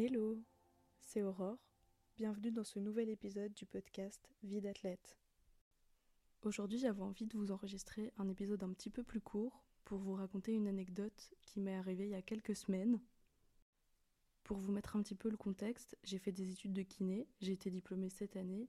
Hello, 0.00 0.40
c'est 1.00 1.22
Aurore. 1.22 1.58
Bienvenue 2.16 2.52
dans 2.52 2.62
ce 2.62 2.78
nouvel 2.78 3.08
épisode 3.08 3.52
du 3.52 3.66
podcast 3.66 4.32
Vie 4.44 4.60
d'athlète. 4.60 5.18
Aujourd'hui, 6.42 6.78
j'avais 6.78 7.02
envie 7.02 7.26
de 7.26 7.36
vous 7.36 7.50
enregistrer 7.50 8.12
un 8.16 8.28
épisode 8.28 8.62
un 8.62 8.72
petit 8.74 8.90
peu 8.90 9.02
plus 9.02 9.20
court 9.20 9.64
pour 9.84 9.98
vous 9.98 10.14
raconter 10.14 10.52
une 10.52 10.68
anecdote 10.68 11.34
qui 11.42 11.58
m'est 11.58 11.74
arrivée 11.74 12.04
il 12.04 12.10
y 12.10 12.14
a 12.14 12.22
quelques 12.22 12.54
semaines. 12.54 13.00
Pour 14.44 14.58
vous 14.58 14.70
mettre 14.70 14.94
un 14.94 15.02
petit 15.02 15.16
peu 15.16 15.30
le 15.30 15.36
contexte, 15.36 15.98
j'ai 16.04 16.20
fait 16.20 16.30
des 16.30 16.52
études 16.52 16.74
de 16.74 16.82
kiné, 16.82 17.26
j'ai 17.40 17.54
été 17.54 17.68
diplômée 17.68 18.08
cette 18.08 18.36
année 18.36 18.68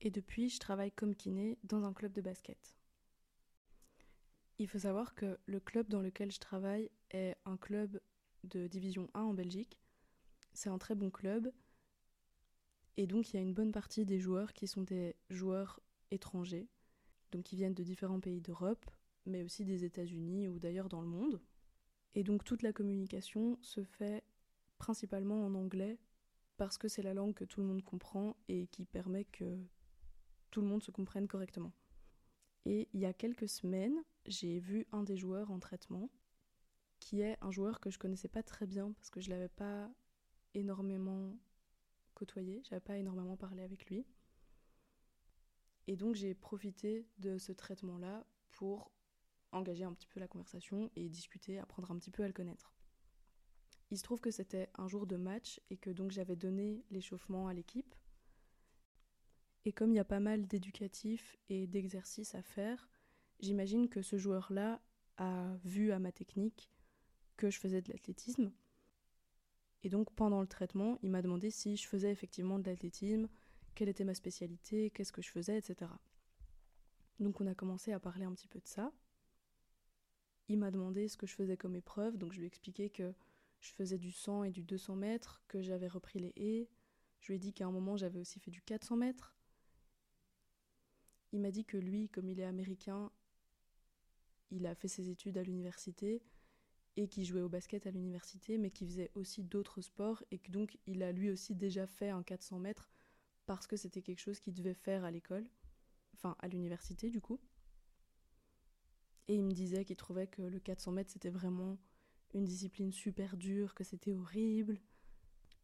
et 0.00 0.10
depuis, 0.10 0.48
je 0.48 0.58
travaille 0.58 0.92
comme 0.92 1.14
kiné 1.14 1.58
dans 1.64 1.84
un 1.84 1.92
club 1.92 2.14
de 2.14 2.22
basket. 2.22 2.74
Il 4.56 4.68
faut 4.68 4.78
savoir 4.78 5.14
que 5.14 5.38
le 5.44 5.60
club 5.60 5.90
dans 5.90 6.00
lequel 6.00 6.32
je 6.32 6.40
travaille 6.40 6.90
est 7.10 7.36
un 7.44 7.58
club 7.58 8.00
de 8.44 8.68
division 8.68 9.10
1 9.12 9.20
en 9.20 9.34
Belgique. 9.34 9.83
C'est 10.54 10.70
un 10.70 10.78
très 10.78 10.94
bon 10.94 11.10
club. 11.10 11.52
Et 12.96 13.06
donc 13.06 13.30
il 13.30 13.36
y 13.36 13.38
a 13.38 13.42
une 13.42 13.54
bonne 13.54 13.72
partie 13.72 14.06
des 14.06 14.20
joueurs 14.20 14.52
qui 14.52 14.66
sont 14.66 14.82
des 14.82 15.16
joueurs 15.28 15.80
étrangers, 16.10 16.68
donc 17.32 17.42
qui 17.42 17.56
viennent 17.56 17.74
de 17.74 17.82
différents 17.82 18.20
pays 18.20 18.40
d'Europe, 18.40 18.88
mais 19.26 19.42
aussi 19.42 19.64
des 19.64 19.84
États-Unis 19.84 20.48
ou 20.48 20.58
d'ailleurs 20.58 20.88
dans 20.88 21.00
le 21.00 21.08
monde. 21.08 21.40
Et 22.14 22.22
donc 22.22 22.44
toute 22.44 22.62
la 22.62 22.72
communication 22.72 23.58
se 23.62 23.82
fait 23.82 24.22
principalement 24.78 25.44
en 25.44 25.54
anglais 25.54 25.98
parce 26.56 26.78
que 26.78 26.86
c'est 26.86 27.02
la 27.02 27.14
langue 27.14 27.34
que 27.34 27.44
tout 27.44 27.60
le 27.60 27.66
monde 27.66 27.82
comprend 27.82 28.36
et 28.48 28.68
qui 28.68 28.84
permet 28.84 29.24
que 29.24 29.58
tout 30.52 30.60
le 30.60 30.68
monde 30.68 30.84
se 30.84 30.92
comprenne 30.92 31.26
correctement. 31.26 31.72
Et 32.64 32.88
il 32.92 33.00
y 33.00 33.06
a 33.06 33.12
quelques 33.12 33.48
semaines, 33.48 34.02
j'ai 34.26 34.60
vu 34.60 34.86
un 34.92 35.02
des 35.02 35.16
joueurs 35.16 35.50
en 35.50 35.58
traitement, 35.58 36.10
qui 37.00 37.20
est 37.20 37.36
un 37.40 37.50
joueur 37.50 37.80
que 37.80 37.90
je 37.90 37.98
connaissais 37.98 38.28
pas 38.28 38.42
très 38.42 38.66
bien 38.66 38.92
parce 38.92 39.10
que 39.10 39.20
je 39.20 39.30
l'avais 39.30 39.48
pas 39.48 39.90
énormément 40.54 41.36
côtoyé, 42.14 42.62
j'avais 42.64 42.80
pas 42.80 42.96
énormément 42.96 43.36
parlé 43.36 43.62
avec 43.62 43.86
lui. 43.86 44.06
Et 45.86 45.96
donc 45.96 46.14
j'ai 46.14 46.34
profité 46.34 47.06
de 47.18 47.38
ce 47.38 47.52
traitement-là 47.52 48.26
pour 48.52 48.90
engager 49.52 49.84
un 49.84 49.92
petit 49.92 50.08
peu 50.08 50.20
la 50.20 50.28
conversation 50.28 50.90
et 50.96 51.08
discuter, 51.08 51.58
apprendre 51.58 51.90
un 51.90 51.98
petit 51.98 52.10
peu 52.10 52.24
à 52.24 52.26
le 52.26 52.32
connaître. 52.32 52.72
Il 53.90 53.98
se 53.98 54.02
trouve 54.02 54.20
que 54.20 54.30
c'était 54.30 54.70
un 54.76 54.88
jour 54.88 55.06
de 55.06 55.16
match 55.16 55.60
et 55.70 55.76
que 55.76 55.90
donc 55.90 56.10
j'avais 56.10 56.36
donné 56.36 56.84
l'échauffement 56.90 57.48
à 57.48 57.54
l'équipe 57.54 57.94
et 59.64 59.72
comme 59.72 59.92
il 59.92 59.96
y 59.96 60.00
a 60.00 60.04
pas 60.04 60.20
mal 60.20 60.46
d'éducatifs 60.46 61.36
et 61.48 61.66
d'exercices 61.66 62.34
à 62.34 62.42
faire, 62.42 62.88
j'imagine 63.40 63.88
que 63.88 64.02
ce 64.02 64.18
joueur-là 64.18 64.80
a 65.16 65.56
vu 65.64 65.90
à 65.92 65.98
ma 65.98 66.12
technique 66.12 66.70
que 67.36 67.50
je 67.50 67.58
faisais 67.58 67.80
de 67.80 67.90
l'athlétisme. 67.90 68.52
Et 69.84 69.90
donc 69.90 70.10
pendant 70.14 70.40
le 70.40 70.46
traitement, 70.46 70.98
il 71.02 71.10
m'a 71.10 71.22
demandé 71.22 71.50
si 71.50 71.76
je 71.76 71.86
faisais 71.86 72.10
effectivement 72.10 72.58
de 72.58 72.64
l'athlétisme, 72.64 73.28
quelle 73.74 73.88
était 73.88 74.04
ma 74.04 74.14
spécialité, 74.14 74.90
qu'est-ce 74.90 75.12
que 75.12 75.22
je 75.22 75.30
faisais, 75.30 75.58
etc. 75.58 75.90
Donc 77.20 77.40
on 77.40 77.46
a 77.46 77.54
commencé 77.54 77.92
à 77.92 78.00
parler 78.00 78.24
un 78.24 78.32
petit 78.32 78.48
peu 78.48 78.60
de 78.60 78.66
ça. 78.66 78.92
Il 80.48 80.58
m'a 80.58 80.70
demandé 80.70 81.06
ce 81.06 81.16
que 81.16 81.26
je 81.26 81.34
faisais 81.34 81.56
comme 81.56 81.76
épreuve, 81.76 82.16
donc 82.16 82.32
je 82.32 82.38
lui 82.38 82.44
ai 82.44 82.48
expliqué 82.48 82.90
que 82.90 83.14
je 83.60 83.72
faisais 83.72 83.98
du 83.98 84.10
100 84.10 84.44
et 84.44 84.50
du 84.50 84.64
200 84.64 84.96
mètres, 84.96 85.42
que 85.48 85.62
j'avais 85.62 85.88
repris 85.88 86.18
les 86.18 86.32
haies. 86.36 86.68
Je 87.20 87.28
lui 87.28 87.36
ai 87.36 87.38
dit 87.38 87.52
qu'à 87.52 87.66
un 87.66 87.70
moment 87.70 87.96
j'avais 87.96 88.18
aussi 88.18 88.40
fait 88.40 88.50
du 88.50 88.62
400 88.62 88.96
mètres, 88.96 89.34
il 91.34 91.40
m'a 91.40 91.50
dit 91.50 91.64
que 91.64 91.76
lui, 91.76 92.08
comme 92.08 92.28
il 92.28 92.38
est 92.38 92.44
américain, 92.44 93.10
il 94.52 94.66
a 94.66 94.74
fait 94.76 94.86
ses 94.86 95.10
études 95.10 95.36
à 95.36 95.42
l'université 95.42 96.22
et 96.96 97.08
qu'il 97.08 97.24
jouait 97.24 97.40
au 97.40 97.48
basket 97.48 97.86
à 97.86 97.90
l'université, 97.90 98.58
mais 98.58 98.70
qu'il 98.70 98.86
faisait 98.88 99.10
aussi 99.14 99.42
d'autres 99.42 99.80
sports 99.80 100.22
et 100.30 100.38
que 100.38 100.50
donc 100.50 100.78
il 100.86 101.02
a 101.02 101.12
lui 101.12 101.30
aussi 101.30 101.54
déjà 101.54 101.86
fait 101.86 102.10
un 102.10 102.22
400 102.22 102.58
mètres 102.60 102.90
parce 103.46 103.66
que 103.66 103.76
c'était 103.76 104.02
quelque 104.02 104.20
chose 104.20 104.40
qu'il 104.40 104.54
devait 104.54 104.74
faire 104.74 105.04
à 105.04 105.10
l'école, 105.10 105.46
enfin 106.14 106.36
à 106.38 106.48
l'université 106.48 107.10
du 107.10 107.20
coup. 107.20 107.40
Et 109.28 109.34
il 109.34 109.44
me 109.44 109.52
disait 109.52 109.84
qu'il 109.84 109.96
trouvait 109.96 110.26
que 110.26 110.42
le 110.42 110.60
400 110.60 110.92
mètres 110.92 111.10
c'était 111.10 111.30
vraiment 111.30 111.78
une 112.34 112.44
discipline 112.44 112.92
super 112.92 113.36
dure, 113.36 113.74
que 113.74 113.84
c'était 113.84 114.12
horrible. 114.12 114.80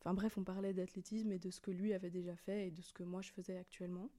Enfin 0.01 0.15
bref, 0.15 0.39
on 0.39 0.45
parlait 0.45 0.73
d'athlétisme 0.73 1.31
et 1.33 1.39
de 1.39 1.51
ce 1.51 1.61
que 1.61 1.71
lui 1.71 1.93
avait 1.93 2.11
déjà 2.11 2.37
fait 2.37 2.69
et 2.69 2.71
de 2.71 2.81
ce 2.81 2.93
que 2.93 3.03
moi 3.03 3.23
je 3.23 3.31
faisais 3.31 3.57
actuellement. 3.57 4.11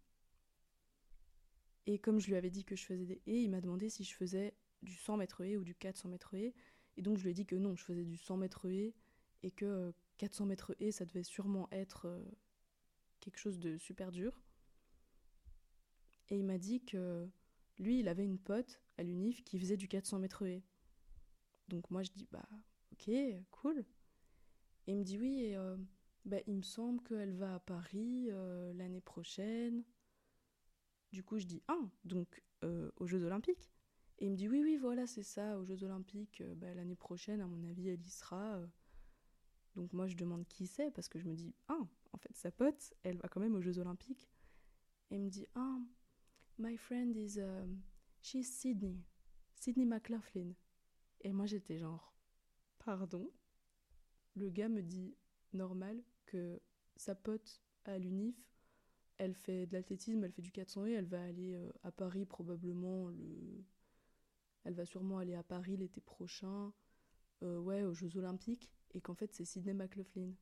Et 1.87 1.97
comme 1.97 2.19
je 2.19 2.27
lui 2.27 2.35
avais 2.35 2.51
dit 2.51 2.63
que 2.63 2.75
je 2.75 2.85
faisais 2.85 3.05
des 3.05 3.21
haies, 3.25 3.43
il 3.43 3.49
m'a 3.49 3.61
demandé 3.61 3.89
si 3.89 4.03
je 4.03 4.15
faisais 4.15 4.53
du 4.83 4.93
100 4.93 5.17
mètres 5.17 5.41
haies 5.43 5.57
ou 5.57 5.63
du 5.63 5.73
400 5.73 6.09
mètres 6.09 6.35
haies. 6.35 6.53
Et 6.97 7.01
donc 7.01 7.17
je 7.17 7.23
lui 7.23 7.31
ai 7.31 7.33
dit 7.33 7.45
que 7.45 7.55
non, 7.55 7.75
je 7.75 7.83
faisais 7.83 8.05
du 8.05 8.17
100 8.17 8.37
mètres 8.37 8.69
haies 8.69 8.93
et 9.43 9.51
que 9.51 9.93
400 10.17 10.45
mètres 10.45 10.75
haies, 10.79 10.91
ça 10.91 11.05
devait 11.05 11.23
sûrement 11.23 11.67
être 11.71 12.05
euh, 12.05 12.23
quelque 13.19 13.37
chose 13.37 13.59
de 13.59 13.77
super 13.77 14.11
dur. 14.11 14.41
Et 16.29 16.37
il 16.37 16.45
m'a 16.45 16.57
dit 16.57 16.83
que 16.83 17.27
lui, 17.77 17.99
il 17.99 18.07
avait 18.07 18.25
une 18.25 18.39
pote 18.39 18.81
à 18.97 19.03
l'UNIF 19.03 19.43
qui 19.43 19.59
faisait 19.59 19.77
du 19.77 19.87
400 19.87 20.19
mètres 20.19 20.45
haies. 20.45 20.63
Donc 21.67 21.89
moi, 21.89 22.03
je 22.03 22.11
dis, 22.11 22.27
bah, 22.31 22.47
ok, 22.93 23.11
cool. 23.49 23.85
Et 24.87 24.93
il 24.93 24.97
me 24.97 25.03
dit, 25.03 25.17
oui, 25.17 25.41
et, 25.43 25.55
euh, 25.55 25.75
bah, 26.25 26.37
il 26.45 26.55
me 26.55 26.61
semble 26.61 27.01
qu'elle 27.03 27.33
va 27.33 27.55
à 27.55 27.59
Paris 27.59 28.27
euh, 28.29 28.73
l'année 28.73 29.01
prochaine. 29.01 29.83
Du 31.11 31.23
coup, 31.23 31.39
je 31.39 31.45
dis 31.45 31.61
Ah, 31.67 31.89
donc 32.05 32.41
euh, 32.63 32.91
aux 32.97 33.07
Jeux 33.07 33.23
Olympiques 33.23 33.71
Et 34.21 34.25
il 34.25 34.31
me 34.31 34.35
dit 34.35 34.47
Oui, 34.47 34.61
oui, 34.61 34.77
voilà, 34.77 35.07
c'est 35.07 35.23
ça, 35.23 35.57
aux 35.57 35.65
Jeux 35.65 35.83
Olympiques, 35.83 36.41
euh, 36.41 36.53
bah, 36.53 36.71
l'année 36.75 36.95
prochaine, 36.95 37.41
à 37.41 37.47
mon 37.47 37.63
avis, 37.63 37.89
elle 37.89 38.05
y 38.05 38.09
sera. 38.09 38.57
Euh. 38.57 38.67
Donc 39.75 39.91
moi, 39.93 40.05
je 40.05 40.15
demande 40.15 40.47
qui 40.47 40.67
c'est, 40.67 40.91
parce 40.91 41.09
que 41.09 41.17
je 41.17 41.27
me 41.27 41.33
dis 41.33 41.55
Ah, 41.67 41.81
en 42.13 42.17
fait, 42.19 42.35
sa 42.35 42.51
pote, 42.51 42.93
elle 43.01 43.17
va 43.17 43.27
quand 43.27 43.39
même 43.39 43.55
aux 43.55 43.61
Jeux 43.61 43.79
Olympiques. 43.79 44.29
Et 45.09 45.15
il 45.15 45.21
me 45.23 45.29
dit 45.29 45.47
Ah, 45.55 45.79
my 46.59 46.77
friend 46.77 47.15
is. 47.17 47.39
she's 48.21 48.47
Sydney. 48.47 49.03
Sydney 49.55 49.85
McLaughlin. 49.85 50.53
Et 51.21 51.33
moi, 51.33 51.47
j'étais 51.47 51.79
genre 51.79 52.13
Pardon? 52.77 53.27
Le 54.35 54.49
gars 54.49 54.69
me 54.69 54.83
dit 54.83 55.15
normal 55.51 56.01
que 56.27 56.61
sa 56.95 57.15
pote 57.15 57.61
à 57.85 57.97
l'UNIF 57.97 58.35
elle 59.17 59.35
fait 59.35 59.67
de 59.67 59.73
l'athlétisme, 59.73 60.23
elle 60.23 60.31
fait 60.31 60.41
du 60.41 60.51
400 60.51 60.87
et 60.87 60.91
elle 60.93 61.05
va 61.05 61.21
aller 61.23 61.55
à 61.83 61.91
Paris 61.91 62.25
probablement 62.25 63.09
le. 63.09 63.63
Elle 64.63 64.73
va 64.73 64.85
sûrement 64.85 65.17
aller 65.17 65.35
à 65.35 65.43
Paris 65.43 65.77
l'été 65.77 66.01
prochain, 66.01 66.73
euh, 67.43 67.59
ouais, 67.59 67.83
aux 67.83 67.93
Jeux 67.93 68.17
Olympiques, 68.17 68.71
et 68.93 69.01
qu'en 69.01 69.15
fait 69.15 69.33
c'est 69.33 69.45
Sidney 69.45 69.73
McLaughlin. 69.73 70.33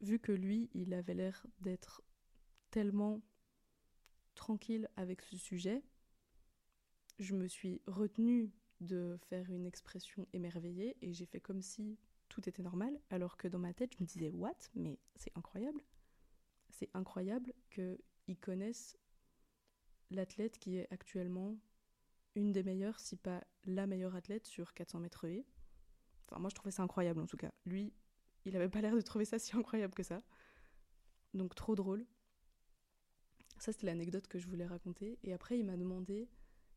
Vu 0.00 0.18
que 0.18 0.32
lui, 0.32 0.68
il 0.74 0.92
avait 0.92 1.14
l'air 1.14 1.46
d'être 1.60 2.02
tellement 2.70 3.22
tranquille 4.34 4.88
avec 4.96 5.22
ce 5.22 5.36
sujet, 5.36 5.82
je 7.18 7.34
me 7.34 7.48
suis 7.48 7.80
retenue 7.86 8.52
de 8.80 9.18
faire 9.28 9.50
une 9.50 9.66
expression 9.66 10.26
émerveillée 10.32 10.96
et 11.00 11.12
j'ai 11.14 11.24
fait 11.24 11.40
comme 11.40 11.62
si 11.62 11.98
tout 12.28 12.46
était 12.48 12.62
normal, 12.62 13.00
alors 13.10 13.36
que 13.36 13.48
dans 13.48 13.58
ma 13.58 13.72
tête 13.72 13.94
je 13.96 14.02
me 14.02 14.06
disais 14.06 14.30
What? 14.30 14.56
Mais 14.74 14.98
c'est 15.14 15.32
incroyable. 15.36 15.80
C'est 16.70 16.90
incroyable 16.94 17.54
qu'ils 17.70 18.38
connaissent 18.40 18.98
l'athlète 20.10 20.58
qui 20.58 20.76
est 20.76 20.92
actuellement 20.92 21.56
une 22.36 22.52
des 22.52 22.62
meilleures, 22.62 23.00
si 23.00 23.16
pas 23.16 23.42
la 23.64 23.86
meilleure 23.86 24.14
athlète 24.14 24.46
sur 24.46 24.74
400 24.74 25.00
mètres 25.00 25.24
haies. 25.24 25.44
Enfin, 26.26 26.40
moi, 26.40 26.50
je 26.50 26.54
trouvais 26.54 26.70
ça 26.70 26.82
incroyable 26.82 27.20
en 27.20 27.26
tout 27.26 27.36
cas. 27.36 27.52
Lui, 27.64 27.92
il 28.44 28.54
avait 28.56 28.68
pas 28.68 28.80
l'air 28.80 28.94
de 28.94 29.00
trouver 29.00 29.24
ça 29.24 29.38
si 29.38 29.56
incroyable 29.56 29.94
que 29.94 30.02
ça. 30.02 30.22
Donc, 31.34 31.54
trop 31.54 31.74
drôle. 31.74 32.06
Ça, 33.58 33.72
c'était 33.72 33.86
l'anecdote 33.86 34.28
que 34.28 34.38
je 34.38 34.46
voulais 34.46 34.66
raconter. 34.66 35.18
Et 35.24 35.32
après, 35.32 35.58
il 35.58 35.64
m'a 35.64 35.76
demandé 35.76 36.28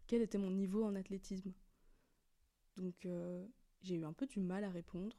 quel 0.08 0.22
était 0.22 0.38
mon 0.38 0.52
niveau 0.52 0.84
en 0.84 0.96
athlétisme. 0.96 1.54
Donc, 2.78 3.06
euh, 3.06 3.46
j'ai 3.82 3.96
eu 3.96 4.06
un 4.06 4.14
peu 4.14 4.26
du 4.26 4.40
mal 4.40 4.64
à 4.64 4.70
répondre 4.70 5.18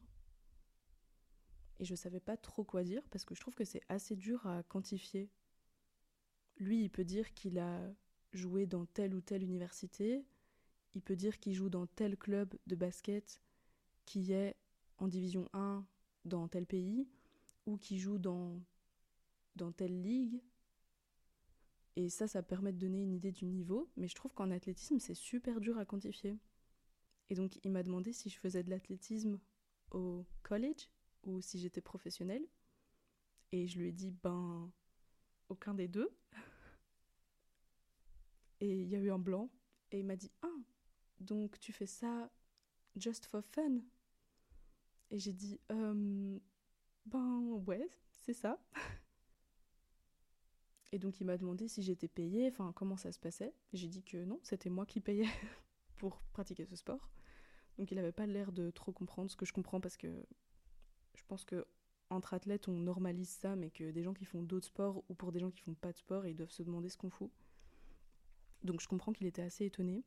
et 1.80 1.84
je 1.84 1.94
savais 1.94 2.20
pas 2.20 2.36
trop 2.36 2.62
quoi 2.62 2.84
dire 2.84 3.08
parce 3.08 3.24
que 3.24 3.34
je 3.34 3.40
trouve 3.40 3.54
que 3.54 3.64
c'est 3.64 3.82
assez 3.88 4.14
dur 4.14 4.46
à 4.46 4.62
quantifier. 4.62 5.30
Lui, 6.58 6.82
il 6.82 6.90
peut 6.90 7.04
dire 7.04 7.32
qu'il 7.32 7.58
a 7.58 7.80
joué 8.32 8.66
dans 8.66 8.84
telle 8.84 9.14
ou 9.14 9.20
telle 9.22 9.42
université, 9.42 10.26
il 10.94 11.02
peut 11.02 11.16
dire 11.16 11.38
qu'il 11.38 11.54
joue 11.54 11.70
dans 11.70 11.86
tel 11.86 12.16
club 12.16 12.56
de 12.66 12.74
basket 12.74 13.40
qui 14.04 14.32
est 14.32 14.56
en 14.98 15.08
division 15.08 15.48
1 15.52 15.86
dans 16.24 16.48
tel 16.48 16.66
pays 16.66 17.08
ou 17.66 17.76
qui 17.76 17.98
joue 17.98 18.18
dans 18.18 18.60
dans 19.56 19.72
telle 19.72 20.00
ligue. 20.00 20.40
Et 21.96 22.08
ça, 22.08 22.28
ça 22.28 22.42
permet 22.42 22.72
de 22.72 22.78
donner 22.78 23.02
une 23.02 23.12
idée 23.12 23.32
du 23.32 23.44
niveau, 23.44 23.90
mais 23.96 24.06
je 24.06 24.14
trouve 24.14 24.32
qu'en 24.32 24.50
athlétisme, 24.50 25.00
c'est 25.00 25.14
super 25.14 25.60
dur 25.60 25.76
à 25.76 25.84
quantifier. 25.84 26.38
Et 27.28 27.34
donc, 27.34 27.58
il 27.62 27.70
m'a 27.70 27.82
demandé 27.82 28.12
si 28.12 28.30
je 28.30 28.38
faisais 28.38 28.62
de 28.62 28.70
l'athlétisme 28.70 29.38
au 29.90 30.24
college, 30.42 30.88
ou 31.24 31.40
si 31.40 31.58
j'étais 31.58 31.80
professionnelle. 31.80 32.46
Et 33.52 33.66
je 33.66 33.78
lui 33.78 33.88
ai 33.88 33.92
dit, 33.92 34.12
ben, 34.22 34.70
aucun 35.48 35.74
des 35.74 35.88
deux. 35.88 36.10
Et 38.60 38.82
il 38.82 38.88
y 38.88 38.94
a 38.94 38.98
eu 38.98 39.10
un 39.10 39.18
blanc. 39.18 39.50
Et 39.90 40.00
il 40.00 40.06
m'a 40.06 40.16
dit, 40.16 40.30
ah, 40.42 40.56
donc 41.20 41.58
tu 41.60 41.72
fais 41.72 41.86
ça 41.86 42.30
just 42.96 43.26
for 43.26 43.44
fun 43.44 43.78
Et 45.10 45.18
j'ai 45.18 45.32
dit 45.32 45.60
euh, 45.70 46.38
Ben 47.06 47.42
ouais, 47.66 47.88
c'est 48.10 48.34
ça. 48.34 48.58
Et 50.92 50.98
donc 50.98 51.20
il 51.20 51.24
m'a 51.24 51.36
demandé 51.36 51.68
si 51.68 51.82
j'étais 51.82 52.08
payée, 52.08 52.48
enfin 52.48 52.72
comment 52.74 52.96
ça 52.96 53.12
se 53.12 53.20
passait. 53.20 53.54
J'ai 53.72 53.88
dit 53.88 54.02
que 54.02 54.24
non, 54.24 54.40
c'était 54.42 54.70
moi 54.70 54.86
qui 54.86 55.00
payais 55.00 55.28
pour 55.98 56.20
pratiquer 56.32 56.64
ce 56.64 56.74
sport. 56.74 57.10
Donc 57.78 57.92
il 57.92 57.94
n'avait 57.94 58.12
pas 58.12 58.26
l'air 58.26 58.50
de 58.52 58.70
trop 58.70 58.92
comprendre 58.92 59.30
ce 59.30 59.36
que 59.36 59.46
je 59.46 59.52
comprends 59.52 59.80
parce 59.80 59.96
que 59.96 60.26
je 61.14 61.22
pense 61.28 61.44
que 61.44 61.64
entre 62.10 62.34
athlètes 62.34 62.66
on 62.66 62.72
normalise 62.72 63.28
ça, 63.28 63.54
mais 63.54 63.70
que 63.70 63.92
des 63.92 64.02
gens 64.02 64.14
qui 64.14 64.24
font 64.24 64.42
d'autres 64.42 64.66
sports 64.66 65.04
ou 65.08 65.14
pour 65.14 65.30
des 65.30 65.38
gens 65.38 65.50
qui 65.50 65.60
font 65.60 65.74
pas 65.74 65.92
de 65.92 65.98
sport, 65.98 66.26
ils 66.26 66.34
doivent 66.34 66.50
se 66.50 66.64
demander 66.64 66.88
ce 66.88 66.96
qu'on 66.96 67.10
fout. 67.10 67.30
Donc 68.64 68.80
je 68.80 68.88
comprends 68.88 69.12
qu'il 69.12 69.26
était 69.26 69.42
assez 69.42 69.64
étonné. 69.64 70.04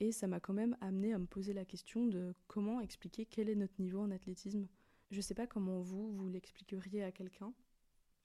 Et 0.00 0.12
ça 0.12 0.26
m'a 0.26 0.40
quand 0.40 0.52
même 0.52 0.76
amené 0.80 1.12
à 1.12 1.18
me 1.18 1.26
poser 1.26 1.52
la 1.52 1.64
question 1.64 2.06
de 2.06 2.34
comment 2.46 2.80
expliquer 2.80 3.26
quel 3.26 3.48
est 3.48 3.56
notre 3.56 3.80
niveau 3.80 4.00
en 4.00 4.10
athlétisme. 4.10 4.68
Je 5.10 5.20
sais 5.20 5.34
pas 5.34 5.46
comment 5.46 5.80
vous, 5.80 6.12
vous 6.12 6.28
l'expliqueriez 6.28 7.02
à 7.02 7.10
quelqu'un. 7.10 7.52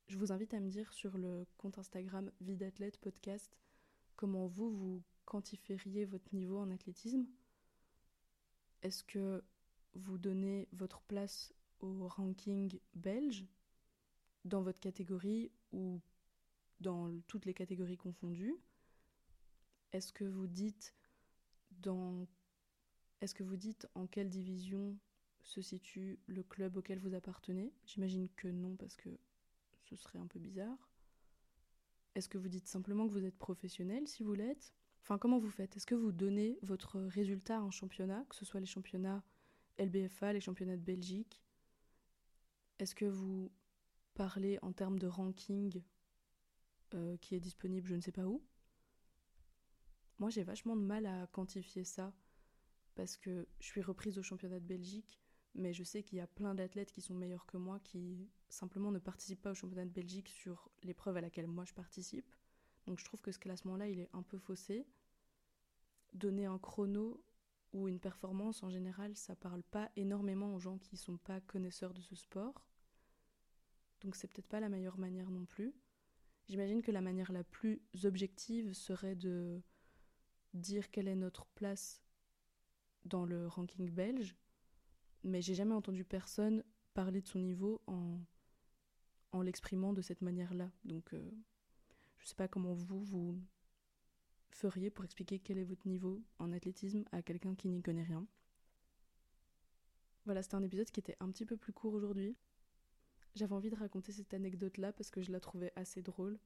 Je 0.08 0.18
vous 0.18 0.32
invite 0.32 0.54
à 0.54 0.60
me 0.60 0.70
dire 0.70 0.94
sur 0.94 1.18
le 1.18 1.46
compte 1.58 1.80
Instagram 1.80 2.32
Vie 2.42 2.58
d'athlète 2.58 2.98
podcast 2.98 3.58
comment 4.16 4.48
vous, 4.48 4.70
vous 4.70 5.04
quantifieriez 5.26 6.06
votre 6.06 6.34
niveau 6.36 6.60
en 6.60 6.70
athlétisme. 6.70 7.26
Est-ce 8.84 9.04
que 9.04 9.44
vous 9.94 10.18
donnez 10.18 10.68
votre 10.74 11.02
place 11.02 11.54
au 11.80 12.08
ranking 12.08 12.80
belge 12.96 13.46
dans 14.46 14.62
votre 14.62 14.80
catégorie 14.80 15.52
ou 15.72 16.02
dans 16.80 17.18
toutes 17.28 17.46
les 17.46 17.54
catégories 17.54 17.98
confondues? 17.98 18.56
Est-ce 19.94 20.12
que 20.12 20.26
vous 20.26 20.48
dites 20.48 20.94
est-ce 23.22 23.34
que 23.34 23.44
vous 23.44 23.56
dites 23.56 23.88
en 23.96 24.08
quelle 24.08 24.30
division 24.30 24.98
se 25.44 25.62
situe 25.62 26.20
le 26.28 26.44
club 26.44 26.78
auquel 26.78 27.00
vous 27.00 27.14
appartenez? 27.14 27.74
J'imagine 27.86 28.30
que 28.36 28.48
non 28.48 28.76
parce 28.76 28.96
que 28.96 29.10
ce 29.84 29.96
serait 29.96 30.20
un 30.20 30.28
peu 30.28 30.40
bizarre. 30.40 30.90
Est-ce 32.16 32.30
que 32.30 32.38
vous 32.38 32.50
dites 32.50 32.68
simplement 32.68 33.08
que 33.08 33.14
vous 33.14 33.26
êtes 33.26 33.38
professionnel 33.38 34.08
si 34.08 34.24
vous 34.24 34.34
l'êtes? 34.34 34.74
Enfin, 35.02 35.18
comment 35.18 35.40
vous 35.40 35.50
faites? 35.50 35.76
Est-ce 35.76 35.86
que 35.86 35.96
vous 35.96 36.12
donnez 36.12 36.60
votre 36.62 37.00
résultat 37.00 37.62
en 37.62 37.72
championnat, 37.72 38.26
que 38.30 38.36
ce 38.36 38.46
soit 38.46 38.60
les 38.60 38.66
championnats 38.66 39.24
LBFA, 39.78 40.34
les 40.34 40.40
championnats 40.40 40.78
de 40.78 40.84
Belgique? 40.84 41.42
Est-ce 42.80 42.96
que 42.96 43.06
vous 43.06 43.52
parlez 44.14 44.60
en 44.62 44.72
termes 44.72 45.00
de 45.00 45.08
ranking 45.08 45.82
euh, 46.94 47.18
qui 47.18 47.36
est 47.36 47.40
disponible 47.40 47.88
je 47.88 47.96
ne 47.96 48.02
sais 48.02 48.12
pas 48.12 48.26
où? 48.26 48.44
Moi, 50.20 50.30
j'ai 50.30 50.44
vachement 50.44 50.76
de 50.76 50.82
mal 50.82 51.06
à 51.06 51.28
quantifier 51.28 51.84
ça 51.84 52.14
parce 52.96 53.18
que 53.18 53.48
je 53.60 53.66
suis 53.66 53.82
reprise 53.82 54.18
au 54.18 54.24
championnat 54.24 54.60
de 54.60 54.66
Belgique, 54.66 55.20
mais 55.56 55.74
je 55.74 55.84
sais 55.84 56.04
qu'il 56.04 56.18
y 56.18 56.22
a 56.22 56.28
plein 56.28 56.56
d'athlètes 56.56 56.92
qui 56.92 57.02
sont 57.02 57.14
meilleurs 57.14 57.46
que 57.46 57.58
moi 57.58 57.80
qui 57.80 58.30
simplement 58.50 58.92
ne 58.92 59.00
participent 59.00 59.42
pas 59.42 59.52
au 59.52 59.56
championnat 59.56 59.86
de 59.86 59.92
Belgique 59.92 60.30
sur 60.30 60.70
l'épreuve 60.84 61.18
à 61.18 61.22
laquelle 61.22 61.48
moi 61.48 61.66
je 61.66 61.74
participe. 61.74 62.32
Donc 62.86 63.00
je 63.00 63.06
trouve 63.06 63.22
que 63.22 63.32
ce 63.32 63.40
classement-là, 63.40 63.88
il 63.88 64.00
est 64.00 64.10
un 64.14 64.24
peu 64.24 64.38
faussé. 64.38 64.86
Donner 66.14 66.46
un 66.46 66.60
chrono 66.60 67.24
ou 67.72 67.88
une 67.88 68.00
performance, 68.00 68.62
en 68.62 68.70
général, 68.70 69.16
ça 69.16 69.36
parle 69.36 69.64
pas 69.64 69.92
énormément 69.96 70.54
aux 70.54 70.60
gens 70.60 70.78
qui 70.78 70.98
sont 70.98 71.18
pas 71.18 71.42
connaisseurs 71.42 71.94
de 71.94 72.02
ce 72.02 72.16
sport. 72.16 72.68
Donc 74.02 74.16
c'est 74.16 74.28
peut-être 74.28 74.48
pas 74.48 74.60
la 74.60 74.70
meilleure 74.70 75.00
manière 75.00 75.32
non 75.32 75.46
plus. 75.46 75.74
J'imagine 76.50 76.82
que 76.82 76.92
la 76.92 77.02
manière 77.02 77.32
la 77.32 77.44
plus 77.44 77.82
objective 78.04 78.74
serait 78.74 79.16
de 79.16 79.62
dire 80.54 80.92
quelle 80.92 81.08
est 81.08 81.16
notre 81.16 81.46
place 81.48 82.02
dans 83.06 83.26
le 83.26 83.48
ranking 83.48 83.90
belge, 83.90 84.36
mais 85.24 85.42
j'ai 85.42 85.56
jamais 85.56 85.74
entendu 85.74 86.04
personne 86.04 86.64
parler 86.94 87.22
de 87.22 87.28
son 87.28 87.40
niveau 87.40 87.82
en, 87.88 88.20
en 89.32 89.42
l'exprimant 89.42 89.94
de 89.94 90.02
cette 90.02 90.22
manière-là. 90.22 90.72
Donc 90.86 91.14
euh, 91.14 91.32
je 92.20 92.28
sais 92.28 92.36
pas 92.36 92.48
comment 92.48 92.74
vous, 92.74 93.04
vous 93.04 93.42
feriez 94.52 94.90
pour 94.90 95.04
expliquer 95.04 95.40
quel 95.40 95.58
est 95.58 95.64
votre 95.64 95.88
niveau 95.88 96.22
en 96.40 96.52
athlétisme 96.52 97.04
à 97.12 97.22
quelqu'un 97.22 97.56
qui 97.56 97.68
n'y 97.68 97.82
connaît 97.82 98.04
rien. 98.04 98.26
Voilà, 100.26 100.42
c'était 100.42 100.56
un 100.56 100.64
épisode 100.64 100.90
qui 100.90 101.00
était 101.00 101.18
un 101.20 101.30
petit 101.30 101.46
peu 101.46 101.58
plus 101.58 101.74
court 101.74 101.94
aujourd'hui. 101.94 102.38
J'avais 103.36 103.54
envie 103.54 103.72
de 103.72 103.76
raconter 103.76 104.12
cette 104.12 104.34
anecdote-là 104.34 104.94
parce 104.94 105.10
que 105.10 105.22
je 105.22 105.32
la 105.32 105.40
trouvais 105.40 105.74
assez 105.76 106.02
drôle. 106.02 106.40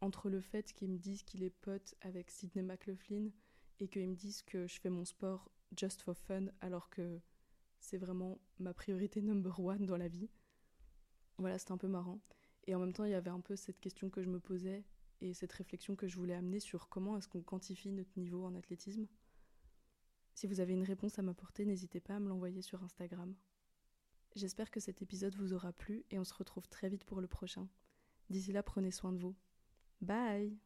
Entre 0.00 0.28
le 0.28 0.40
fait 0.40 0.72
qu'ils 0.72 0.90
me 0.90 0.98
disent 0.98 1.22
qu'il 1.22 1.42
est 1.42 1.50
pote 1.50 1.94
avec 2.00 2.30
Sidney 2.30 2.62
McLaughlin 2.62 3.30
et 3.80 3.88
qu'ils 3.88 4.08
me 4.08 4.14
disent 4.14 4.42
que 4.42 4.66
je 4.66 4.80
fais 4.80 4.90
mon 4.90 5.04
sport 5.04 5.50
just 5.76 6.02
for 6.02 6.16
fun 6.16 6.46
alors 6.60 6.90
que 6.90 7.20
c'est 7.80 7.98
vraiment 7.98 8.40
ma 8.58 8.74
priorité 8.74 9.22
number 9.22 9.58
one 9.60 9.86
dans 9.86 9.96
la 9.96 10.08
vie. 10.08 10.30
Voilà, 11.38 11.58
c'était 11.58 11.72
un 11.72 11.78
peu 11.78 11.88
marrant. 11.88 12.20
Et 12.66 12.74
en 12.74 12.80
même 12.80 12.92
temps, 12.92 13.04
il 13.04 13.10
y 13.10 13.14
avait 13.14 13.30
un 13.30 13.40
peu 13.40 13.56
cette 13.56 13.80
question 13.80 14.08
que 14.08 14.22
je 14.22 14.28
me 14.28 14.40
posais 14.40 14.84
et 15.20 15.34
cette 15.34 15.52
réflexion 15.52 15.96
que 15.96 16.08
je 16.08 16.16
voulais 16.16 16.34
amener 16.34 16.60
sur 16.60 16.88
comment 16.88 17.16
est-ce 17.16 17.28
qu'on 17.28 17.42
quantifie 17.42 17.92
notre 17.92 18.18
niveau 18.18 18.44
en 18.44 18.54
athlétisme. 18.54 19.06
Si 20.34 20.46
vous 20.46 20.60
avez 20.60 20.72
une 20.72 20.82
réponse 20.82 21.18
à 21.18 21.22
m'apporter, 21.22 21.64
n'hésitez 21.64 22.00
pas 22.00 22.16
à 22.16 22.20
me 22.20 22.28
l'envoyer 22.28 22.62
sur 22.62 22.82
Instagram. 22.82 23.34
J'espère 24.34 24.70
que 24.70 24.80
cet 24.80 25.00
épisode 25.00 25.36
vous 25.36 25.52
aura 25.52 25.72
plu 25.72 26.04
et 26.10 26.18
on 26.18 26.24
se 26.24 26.34
retrouve 26.34 26.68
très 26.68 26.88
vite 26.88 27.04
pour 27.04 27.20
le 27.20 27.28
prochain. 27.28 27.68
D'ici 28.30 28.52
là, 28.52 28.62
prenez 28.62 28.90
soin 28.90 29.12
de 29.12 29.18
vous. 29.18 29.36
Bye 30.06 30.58